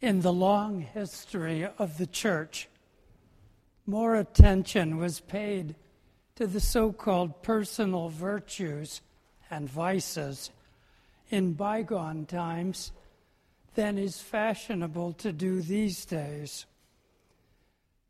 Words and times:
In 0.00 0.22
the 0.22 0.32
long 0.32 0.80
history 0.80 1.68
of 1.78 1.98
the 1.98 2.06
church, 2.06 2.68
more 3.84 4.16
attention 4.16 4.96
was 4.96 5.20
paid 5.20 5.74
to 6.36 6.46
the 6.46 6.60
so 6.60 6.90
called 6.90 7.42
personal 7.42 8.08
virtues 8.08 9.02
and 9.50 9.68
vices 9.68 10.50
in 11.28 11.52
bygone 11.52 12.24
times 12.24 12.92
than 13.74 13.98
is 13.98 14.20
fashionable 14.20 15.12
to 15.14 15.32
do 15.32 15.60
these 15.60 16.06
days. 16.06 16.64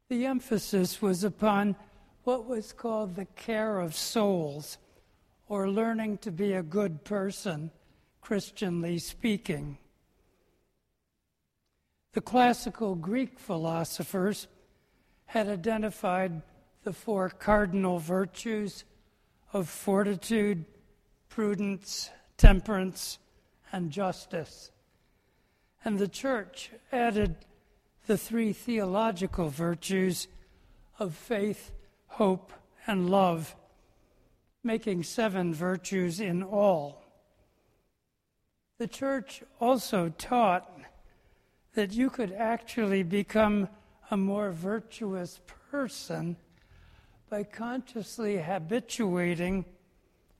The 0.09 0.27
emphasis 0.27 1.03
was 1.03 1.25
upon 1.25 1.75
what 2.23 2.47
was 2.47 2.73
called 2.73 3.17
the 3.17 3.25
care 3.25 3.81
of 3.81 3.97
souls, 3.97 4.79
or 5.49 5.69
learning 5.69 6.19
to 6.19 6.31
be 6.31 6.53
a 6.53 6.63
good 6.63 7.03
person, 7.03 7.73
Christianly 8.21 8.99
speaking. 8.99 9.79
The 12.13 12.21
classical 12.21 12.97
Greek 12.97 13.39
philosophers 13.39 14.49
had 15.27 15.49
identified 15.49 16.43
the 16.83 16.93
four 16.93 17.29
cardinal 17.29 17.99
virtues 17.99 18.85
of 19.53 19.69
fortitude, 19.69 20.65
prudence, 21.29 22.11
temperance, 22.37 23.19
and 23.71 23.91
justice. 23.91 24.73
And 25.85 25.99
the 25.99 26.09
church 26.09 26.71
added 26.91 27.37
the 28.07 28.19
three 28.19 28.53
theological 28.53 29.49
virtues 29.49 30.27
of 30.99 31.15
faith, 31.15 31.71
hope, 32.09 32.53
and 32.87 33.09
love, 33.09 33.55
making 34.65 35.05
seven 35.05 35.55
virtues 35.55 36.19
in 36.19 36.43
all. 36.43 37.05
The 38.79 38.89
church 38.89 39.43
also 39.61 40.09
taught 40.19 40.69
that 41.75 41.93
you 41.93 42.11
could 42.11 42.33
actually 42.33 43.03
become 43.03 43.69
a 44.11 44.17
more 44.17 44.51
virtuous 44.51 45.41
person 45.71 46.37
by 47.29 47.45
consciously 47.45 48.39
habituating, 48.39 49.65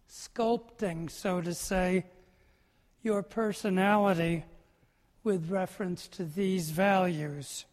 sculpting, 0.09 1.09
so 1.11 1.41
to 1.41 1.55
say, 1.55 2.05
your 3.03 3.23
personality 3.23 4.45
with 5.23 5.51
reference 5.51 6.09
to 6.09 6.25
these 6.25 6.71
values. 6.71 7.65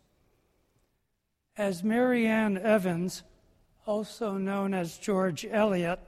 As 1.57 1.83
Marianne 1.83 2.57
Evans, 2.57 3.23
also 3.87 4.33
known 4.33 4.73
as 4.73 4.97
George 4.99 5.45
Eliot, 5.49 5.99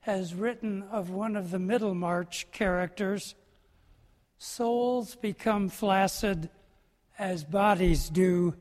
has 0.00 0.34
written 0.34 0.84
of 0.84 1.10
one 1.10 1.34
of 1.34 1.50
the 1.50 1.58
Middlemarch 1.58 2.46
characters, 2.52 3.34
souls 4.38 5.14
become 5.14 5.68
flaccid 5.68 6.50
as 7.18 7.44
bodies 7.44 8.08
do, 8.08 8.54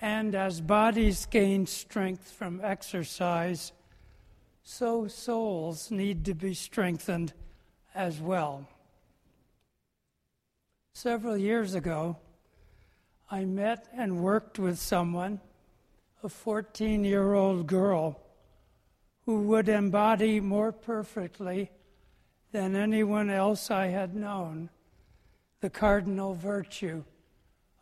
and 0.00 0.34
as 0.34 0.60
bodies 0.60 1.26
gain 1.26 1.66
strength 1.66 2.30
from 2.30 2.60
exercise, 2.62 3.72
so 4.64 5.06
souls 5.06 5.90
need 5.90 6.24
to 6.24 6.34
be 6.34 6.54
strengthened 6.54 7.32
as 7.94 8.20
well. 8.20 8.66
Several 10.94 11.36
years 11.36 11.74
ago, 11.74 12.16
I 13.30 13.44
met 13.44 13.88
and 13.96 14.22
worked 14.22 14.58
with 14.58 14.78
someone, 14.78 15.40
a 16.22 16.28
14 16.28 17.04
year 17.04 17.32
old 17.32 17.66
girl, 17.66 18.20
who 19.24 19.42
would 19.42 19.68
embody 19.68 20.40
more 20.40 20.72
perfectly 20.72 21.70
than 22.52 22.76
anyone 22.76 23.30
else 23.30 23.70
I 23.70 23.86
had 23.86 24.14
known 24.14 24.68
the 25.60 25.70
cardinal 25.70 26.34
virtue 26.34 27.02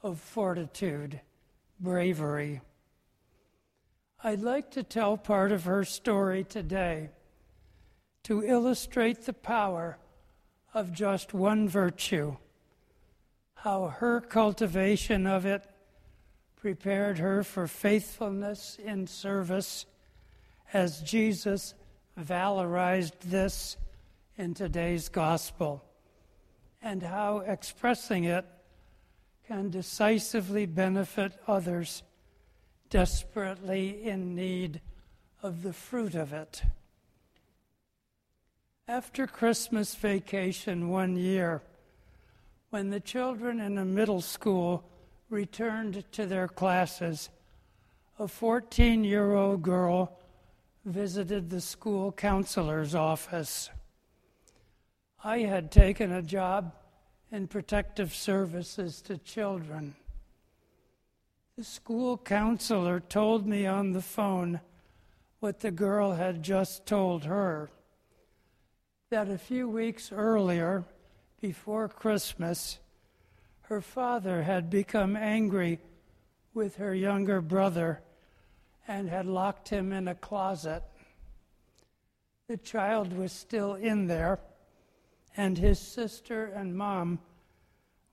of 0.03 0.21
fortitude, 0.21 1.21
bravery. 1.81 2.61
I'd 4.23 4.41
like 4.41 4.71
to 4.73 4.83
tell 4.83 5.17
part 5.17 5.51
of 5.51 5.65
her 5.65 5.85
story 5.85 6.45
today 6.45 7.11
to 8.25 8.45
illustrate 8.45 9.27
the 9.27 9.33
power 9.33 9.99
of 10.73 10.93
just 10.93 11.35
one 11.35 11.69
virtue 11.69 12.37
how 13.55 13.89
her 13.89 14.21
cultivation 14.21 15.27
of 15.27 15.45
it 15.45 15.65
prepared 16.57 17.19
her 17.19 17.43
for 17.43 17.67
faithfulness 17.67 18.79
in 18.83 19.07
service 19.07 19.85
as 20.73 21.03
Jesus 21.03 21.75
valorized 22.19 23.13
this 23.25 23.77
in 24.37 24.55
today's 24.55 25.09
gospel, 25.09 25.85
and 26.83 27.03
how 27.03 27.39
expressing 27.39 28.25
it 28.25 28.45
can 29.47 29.71
decisively 29.71 30.67
benefit 30.67 31.33
others 31.47 32.03
desperately 32.89 34.03
in 34.03 34.35
need 34.35 34.81
of 35.43 35.63
the 35.63 35.73
fruit 35.73 36.15
of 36.15 36.33
it. 36.33 36.63
After 38.87 39.27
Christmas 39.27 39.95
vacation 39.95 40.89
one 40.89 41.17
year, 41.17 41.63
when 42.71 42.91
the 42.91 43.01
children 43.01 43.61
in 43.61 43.79
a 43.79 43.85
middle 43.85 44.21
school 44.21 44.85
returned 45.29 46.05
to 46.13 46.27
their 46.27 46.49
classes, 46.49 47.29
a 48.19 48.29
14 48.29 49.05
year 49.05 49.35
old 49.35 49.63
girl 49.63 50.19
visited 50.85 51.51
the 51.51 51.61
school 51.61 52.13
counselor's 52.13 52.95
office. 52.95 53.71
I 55.23 55.41
had 55.41 55.71
taken 55.71 56.13
a 56.13 56.23
job 56.23 56.73
in 57.31 57.47
protective 57.47 58.15
services 58.15 59.03
to 59.03 59.19
children. 59.19 59.95
The 61.59 61.65
school 61.65 62.17
counselor 62.17 63.01
told 63.01 63.47
me 63.47 63.67
on 63.67 63.93
the 63.93 64.01
phone 64.01 64.61
what 65.41 65.61
the 65.61 65.71
girl 65.71 66.13
had 66.13 66.43
just 66.43 66.87
told 66.87 67.25
her 67.25 67.71
that 69.11 69.29
a 69.29 69.37
few 69.37 69.69
weeks 69.69 70.11
earlier, 70.11 70.85
before 71.41 71.89
Christmas, 71.89 72.79
her 73.63 73.83
father 73.83 74.43
had 74.43 74.71
become 74.71 75.17
angry 75.17 75.81
with 76.55 76.77
her 76.77 76.95
younger 76.95 77.43
brother 77.43 78.01
and 78.89 79.11
had 79.11 79.27
locked 79.27 79.69
him 79.69 79.93
in 79.93 80.09
a 80.09 80.15
closet. 80.15 80.83
The 82.49 82.57
child 82.57 83.13
was 83.13 83.33
still 83.33 83.75
in 83.75 84.07
there, 84.07 84.39
and 85.37 85.59
his 85.59 85.79
sister 85.79 86.47
and 86.47 86.77
mom 86.77 87.19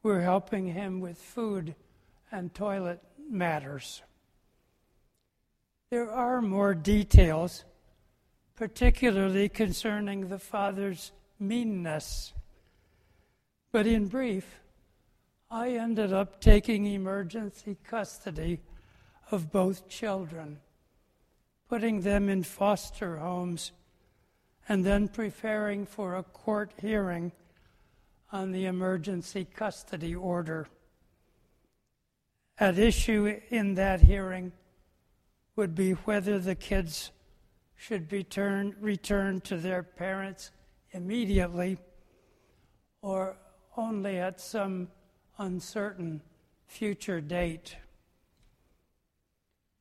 were 0.04 0.22
helping 0.22 0.68
him 0.68 1.00
with 1.00 1.18
food 1.18 1.76
and 2.32 2.54
toilet 2.54 3.02
matters. 3.30 4.02
There 5.90 6.12
are 6.12 6.42
more 6.42 6.74
details, 6.74 7.64
particularly 8.56 9.50
concerning 9.50 10.28
the 10.28 10.40
father's 10.40 11.12
meanness. 11.40 12.34
But 13.72 13.88
in 13.88 14.08
brief, 14.08 14.60
I 15.50 15.72
ended 15.72 16.12
up 16.12 16.42
taking 16.42 16.86
emergency 16.86 17.78
custody 17.84 18.60
of 19.32 19.52
both 19.52 19.88
children, 19.88 20.60
putting 21.70 22.02
them 22.02 22.28
in 22.28 22.44
foster 22.44 23.18
homes, 23.18 23.72
and 24.70 24.86
then 24.86 25.08
preparing 25.08 25.86
for 25.86 26.16
a 26.16 26.24
court 26.24 26.74
hearing 26.82 27.32
on 28.32 28.52
the 28.52 28.66
emergency 28.66 29.46
custody 29.46 30.14
order. 30.14 30.68
At 32.60 32.78
issue 32.78 33.40
in 33.50 33.76
that 33.76 34.02
hearing 34.02 34.52
would 35.56 35.76
be 35.76 35.92
whether 35.92 36.40
the 36.40 36.56
kids 36.56 37.12
should 37.76 38.10
be 38.10 38.24
turned, 38.24 38.76
returned 38.82 39.44
to 39.46 39.58
their 39.58 39.84
parents 39.84 40.52
immediately 40.92 41.78
or 43.02 43.38
only 43.78 44.18
at 44.18 44.42
some 44.42 44.88
uncertain 45.38 46.22
future 46.66 47.22
date. 47.22 47.78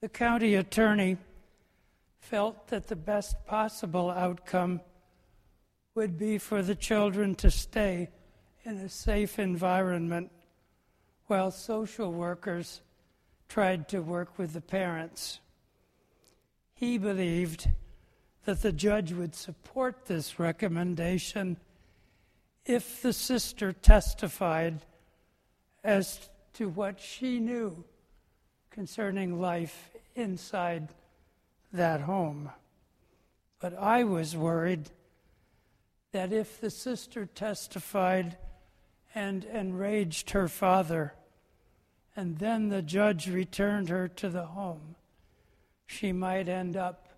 The 0.02 0.08
county 0.08 0.55
attorney 0.55 1.16
felt 2.31 2.67
that 2.69 2.88
the 2.88 2.96
best 2.96 3.46
possible 3.46 4.11
outcome 4.11 4.81
would 5.94 6.19
be 6.19 6.38
for 6.38 6.61
the 6.61 6.75
children 6.75 7.37
to 7.37 7.49
stay 7.49 8.08
in 8.64 8.76
a 8.78 8.88
safe 8.88 9.38
environment 9.38 10.28
while 11.28 11.52
social 11.52 12.12
workers 12.12 12.81
tried 13.49 13.88
to 13.88 14.00
work 14.02 14.38
with 14.38 14.52
the 14.55 14.61
parents. 14.61 15.38
He 16.75 16.99
believed 16.99 17.70
that 18.44 18.61
the 18.61 18.73
judge 18.73 19.12
would 19.12 19.37
support 19.37 20.06
this 20.06 20.40
recommendation 20.40 21.56
if 22.64 23.02
the 23.02 23.12
sister 23.12 23.73
testified 23.73 24.81
as 25.84 26.28
to 26.55 26.69
what 26.69 27.00
she 27.00 27.38
knew 27.38 27.84
concerning 28.70 29.40
life 29.40 29.90
inside 30.17 30.88
that 31.76 32.02
home. 32.02 32.50
But 33.61 33.78
I 33.78 34.05
was 34.05 34.37
worried 34.37 34.90
that 36.12 36.32
if 36.32 36.61
the 36.61 36.70
sister 36.70 37.26
testified 37.26 38.37
and 39.14 39.44
enraged 39.44 40.31
her 40.31 40.49
father 40.49 41.14
and 42.14 42.38
then 42.38 42.69
the 42.69 42.82
judge 42.82 43.28
returned 43.28 43.90
her 43.90 44.08
to 44.08 44.28
the 44.31 44.46
home, 44.46 44.96
she 45.87 46.12
might 46.12 46.49
end 46.49 46.76
up 46.76 47.08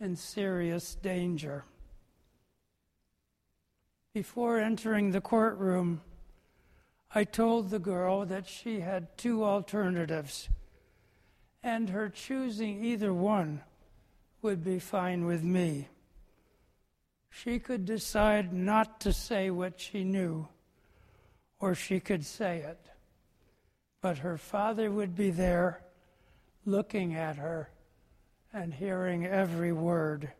in 0.00 0.16
serious 0.16 0.94
danger. 0.94 1.64
Before 4.14 4.58
entering 4.58 5.10
the 5.10 5.20
courtroom, 5.20 6.00
I 7.14 7.24
told 7.24 7.70
the 7.70 7.78
girl 7.78 8.24
that 8.26 8.46
she 8.46 8.80
had 8.80 9.16
two 9.18 9.44
alternatives, 9.44 10.48
and 11.62 11.90
her 11.90 12.08
choosing 12.08 12.82
either 12.82 13.12
one 13.12 13.60
would 14.42 14.64
be 14.64 14.78
fine 14.78 15.24
with 15.24 15.42
me. 15.42 15.88
She 17.30 17.58
could 17.58 17.86
decide 17.86 18.52
not 18.52 19.00
to 19.00 19.12
say 19.12 19.50
what 19.50 19.80
she 19.80 20.04
knew, 20.04 20.48
or 21.60 21.74
she 21.74 22.00
could 22.00 22.26
say 22.26 22.58
it. 22.58 22.78
But 24.02 24.18
her 24.18 24.36
father 24.36 24.90
would 24.90 25.14
be 25.14 25.30
there 25.30 25.82
looking 26.66 27.14
at 27.14 27.36
her 27.36 27.70
and 28.52 28.74
hearing 28.74 29.24
every 29.24 29.72
word. 29.72 30.30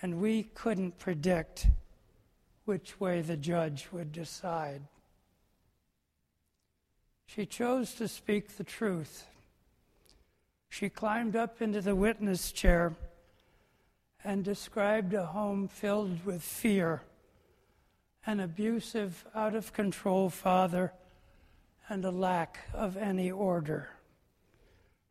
And 0.00 0.20
we 0.20 0.44
couldn't 0.44 0.98
predict 0.98 1.66
which 2.66 3.00
way 3.00 3.22
the 3.22 3.36
judge 3.36 3.88
would 3.90 4.12
decide. 4.12 4.82
She 7.26 7.46
chose 7.46 7.94
to 7.94 8.06
speak 8.06 8.56
the 8.56 8.64
truth. 8.64 9.26
She 10.68 10.88
climbed 10.88 11.34
up 11.34 11.60
into 11.62 11.80
the 11.80 11.96
witness 11.96 12.52
chair 12.52 12.94
and 14.24 14.44
described 14.44 15.14
a 15.14 15.26
home 15.26 15.68
filled 15.68 16.24
with 16.24 16.42
fear, 16.42 17.02
an 18.26 18.40
abusive, 18.40 19.24
out 19.34 19.54
of 19.54 19.72
control 19.72 20.28
father, 20.28 20.92
and 21.88 22.04
a 22.04 22.10
lack 22.10 22.58
of 22.74 22.96
any 22.96 23.30
order. 23.30 23.88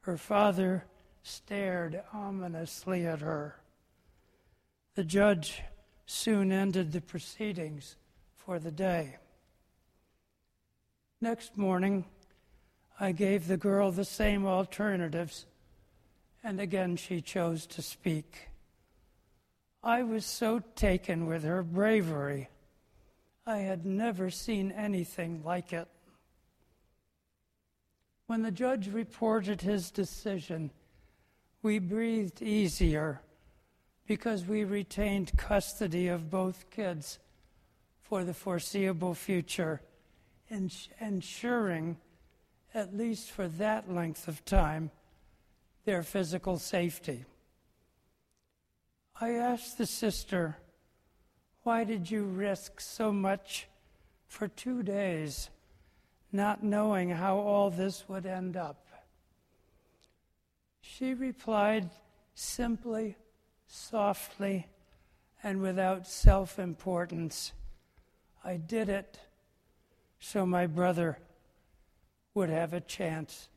Her 0.02 0.18
father 0.18 0.86
stared 1.24 2.02
ominously 2.14 3.06
at 3.06 3.20
her. 3.20 3.60
The 4.96 5.04
judge 5.04 5.64
soon 6.06 6.52
ended 6.52 6.92
the 6.92 7.02
proceedings 7.02 7.98
for 8.36 8.60
the 8.60 8.72
day. 8.72 9.18
Next 11.20 11.58
morning, 11.58 12.06
I 13.00 13.12
gave 13.12 13.48
the 13.48 13.58
girl 13.58 13.92
the 13.92 14.06
same 14.06 14.46
alternatives, 14.46 15.46
and 16.44 16.60
again 16.60 16.96
she 16.96 17.22
chose 17.22 17.68
to 17.68 17.82
speak. 17.82 18.50
I 19.84 20.04
was 20.04 20.26
so 20.26 20.62
taken 20.76 21.28
with 21.28 21.44
her 21.44 21.62
bravery. 21.62 22.50
I 23.46 23.60
had 23.60 23.86
never 23.86 24.30
seen 24.30 24.72
anything 24.72 25.44
like 25.46 25.74
it. 25.74 25.88
When 28.26 28.42
the 28.42 28.52
judge 28.52 28.90
reported 28.90 29.62
his 29.62 29.92
decision, 29.92 30.72
we 31.62 31.80
breathed 31.80 32.42
easier 32.42 33.22
because 34.08 34.46
we 34.46 34.64
retained 34.64 35.38
custody 35.38 36.08
of 36.08 36.30
both 36.30 36.70
kids 36.72 37.20
for 38.02 38.24
the 38.24 38.34
foreseeable 38.34 39.14
future, 39.14 39.82
ensuring, 41.00 41.98
at 42.78 42.96
least 42.96 43.32
for 43.32 43.48
that 43.48 43.92
length 43.92 44.28
of 44.28 44.46
time, 44.46 44.92
their 45.86 46.04
physical 46.04 46.60
safety. 46.60 47.26
I 49.20 49.32
asked 49.32 49.80
the 49.80 49.88
sister, 49.88 50.58
Why 51.64 51.84
did 51.84 52.12
you 52.12 52.24
risk 52.24 52.80
so 52.80 53.12
much 53.12 53.68
for 54.28 54.48
two 54.48 54.84
days, 54.84 55.50
not 56.32 56.64
knowing 56.64 57.10
how 57.10 57.40
all 57.40 57.72
this 57.72 58.08
would 58.08 58.28
end 58.28 58.56
up? 58.56 58.86
She 60.82 61.16
replied 61.16 61.90
simply, 62.36 63.18
softly, 63.66 64.68
and 65.42 65.62
without 65.62 66.06
self 66.06 66.60
importance 66.60 67.54
I 68.44 68.58
did 68.58 68.88
it 68.88 69.20
so 70.20 70.46
my 70.46 70.68
brother 70.68 71.18
would 72.38 72.50
have 72.52 72.72
a 72.72 72.82
chance 72.82 73.50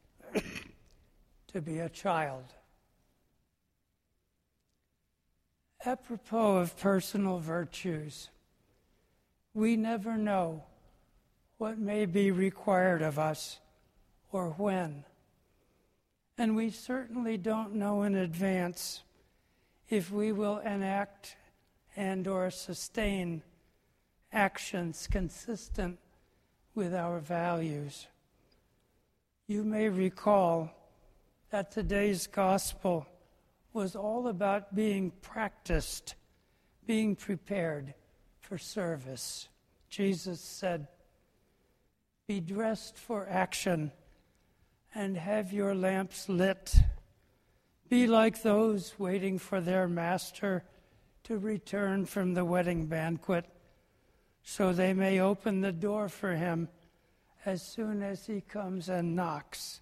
to 1.46 1.60
be 1.60 1.80
a 1.80 1.88
child. 1.90 2.44
Apropos 5.84 6.56
of 6.56 6.78
personal 6.78 7.38
virtues, 7.38 8.30
we 9.52 9.76
never 9.76 10.16
know 10.16 10.62
what 11.58 11.78
may 11.78 12.06
be 12.06 12.30
required 12.30 13.02
of 13.02 13.18
us 13.18 13.58
or 14.32 14.48
when. 14.52 15.04
And 16.38 16.56
we 16.56 16.70
certainly 16.70 17.36
don't 17.36 17.74
know 17.74 18.04
in 18.04 18.14
advance 18.14 19.02
if 19.90 20.10
we 20.10 20.32
will 20.32 20.56
enact 20.56 21.36
and 21.96 22.26
or 22.26 22.50
sustain 22.50 23.42
actions 24.32 25.06
consistent 25.06 25.98
with 26.74 26.94
our 26.94 27.18
values. 27.18 28.06
You 29.50 29.64
may 29.64 29.88
recall 29.88 30.70
that 31.50 31.73
today's 31.73 32.29
gospel 32.29 33.05
was 33.73 33.97
all 33.97 34.29
about 34.29 34.76
being 34.76 35.11
practiced, 35.23 36.14
being 36.87 37.17
prepared 37.17 37.94
for 38.38 38.58
service. 38.58 39.49
Jesus 39.88 40.41
said, 40.41 40.87
Be 42.29 42.38
dressed 42.38 42.97
for 42.97 43.26
action 43.29 43.91
and 44.94 45.17
have 45.17 45.52
your 45.52 45.75
lamps 45.75 46.29
lit. 46.29 46.73
Be 47.88 48.06
like 48.06 48.43
those 48.43 48.94
waiting 49.00 49.37
for 49.37 49.61
their 49.61 49.88
master 49.88 50.62
to 51.25 51.38
return 51.38 52.06
from 52.06 52.35
the 52.35 52.44
wedding 52.44 52.87
banquet, 52.87 53.47
so 54.44 54.73
they 54.73 54.93
may 54.93 55.19
open 55.19 55.61
the 55.61 55.73
door 55.73 56.08
for 56.08 56.37
him 56.37 56.69
as 57.44 57.62
soon 57.62 58.02
as 58.02 58.26
he 58.26 58.40
comes 58.40 58.88
and 58.88 59.16
knocks. 59.16 59.81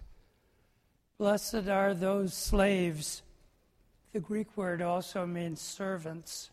Blessed 1.17 1.67
are 1.67 1.93
those 1.93 2.33
slaves 2.33 3.23
the 4.11 4.19
Greek 4.19 4.57
word 4.57 4.81
also 4.81 5.27
means 5.27 5.61
servants, 5.61 6.49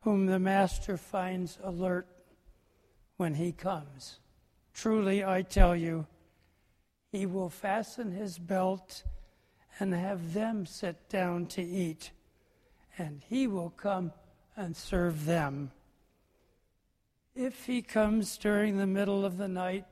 whom 0.00 0.26
the 0.26 0.38
master 0.38 0.96
finds 0.96 1.58
alert 1.62 2.06
when 3.18 3.34
he 3.34 3.52
comes. 3.52 4.18
Truly, 4.72 5.22
I 5.24 5.42
tell 5.42 5.76
you, 5.76 6.06
he 7.12 7.26
will 7.26 7.50
fasten 7.50 8.12
his 8.12 8.38
belt 8.38 9.02
and 9.78 9.92
have 9.92 10.32
them 10.32 10.64
sit 10.64 11.08
down 11.10 11.46
to 11.46 11.62
eat, 11.62 12.12
and 12.96 13.20
he 13.28 13.46
will 13.46 13.70
come 13.70 14.12
and 14.56 14.74
serve 14.74 15.26
them. 15.26 15.70
If 17.40 17.66
he 17.66 17.82
comes 17.82 18.36
during 18.36 18.78
the 18.78 18.86
middle 18.88 19.24
of 19.24 19.36
the 19.36 19.46
night 19.46 19.84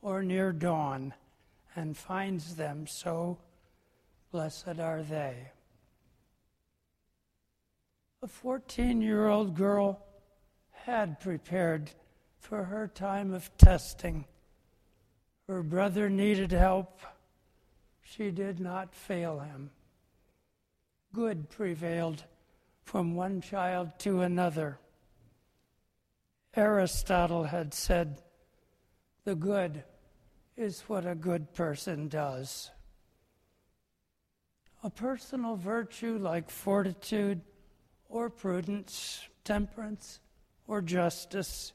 or 0.00 0.22
near 0.22 0.52
dawn 0.52 1.12
and 1.74 1.96
finds 1.96 2.54
them 2.54 2.86
so, 2.86 3.38
Blessed 4.30 4.78
are 4.78 5.02
they. 5.02 5.48
A 8.22 8.28
14 8.28 9.02
year 9.02 9.26
old 9.26 9.56
girl 9.56 10.06
had 10.70 11.18
prepared 11.18 11.90
for 12.38 12.62
her 12.62 12.86
time 12.86 13.34
of 13.34 13.50
testing. 13.58 14.24
Her 15.48 15.64
brother 15.64 16.08
needed 16.08 16.52
help. 16.52 17.00
She 18.02 18.30
did 18.30 18.60
not 18.60 18.94
fail 18.94 19.40
him. 19.40 19.70
Good 21.12 21.50
prevailed 21.50 22.22
from 22.84 23.16
one 23.16 23.40
child 23.40 23.98
to 23.98 24.20
another. 24.20 24.78
Aristotle 26.56 27.44
had 27.44 27.74
said, 27.74 28.22
The 29.24 29.34
good 29.34 29.82
is 30.56 30.82
what 30.82 31.06
a 31.06 31.14
good 31.14 31.52
person 31.52 32.08
does. 32.08 32.70
A 34.82 34.90
personal 34.90 35.56
virtue 35.56 36.18
like 36.18 36.50
fortitude 36.50 37.40
or 38.08 38.30
prudence, 38.30 39.26
temperance 39.42 40.20
or 40.68 40.80
justice. 40.80 41.72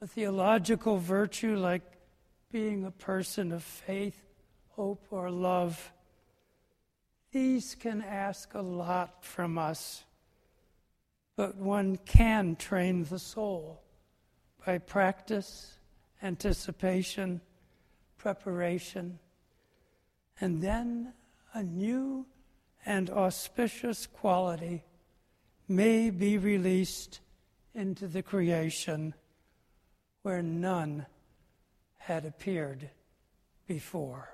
A 0.00 0.06
theological 0.06 0.96
virtue 0.98 1.56
like 1.56 1.82
being 2.50 2.84
a 2.84 2.90
person 2.90 3.52
of 3.52 3.62
faith, 3.62 4.22
hope, 4.70 5.06
or 5.10 5.30
love. 5.30 5.92
These 7.32 7.74
can 7.74 8.02
ask 8.02 8.54
a 8.54 8.62
lot 8.62 9.24
from 9.24 9.58
us, 9.58 10.04
but 11.36 11.56
one 11.56 11.96
can 11.96 12.56
train 12.56 13.04
the 13.04 13.18
soul 13.18 13.82
by 14.64 14.78
practice, 14.78 15.78
anticipation, 16.22 17.40
preparation, 18.18 19.18
and 20.40 20.62
then 20.62 21.12
a 21.54 21.62
new 21.62 22.26
and 22.84 23.10
auspicious 23.10 24.06
quality 24.06 24.84
may 25.68 26.10
be 26.10 26.38
released 26.38 27.20
into 27.74 28.06
the 28.06 28.22
creation 28.22 29.14
where 30.22 30.42
none 30.42 31.06
had 31.98 32.24
appeared 32.24 32.90
before. 33.66 34.28